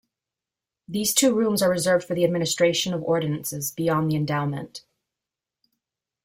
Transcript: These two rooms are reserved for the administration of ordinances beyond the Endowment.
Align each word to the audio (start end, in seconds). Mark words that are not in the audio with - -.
These 0.87 1.13
two 1.13 1.31
rooms 1.35 1.61
are 1.61 1.69
reserved 1.69 2.07
for 2.07 2.15
the 2.15 2.23
administration 2.23 2.95
of 2.95 3.03
ordinances 3.03 3.69
beyond 3.71 4.09
the 4.09 4.15
Endowment. 4.15 4.83